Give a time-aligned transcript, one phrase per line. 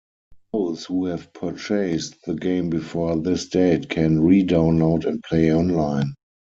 [0.51, 6.15] Those who have purchased the game before this date can re-download and play online.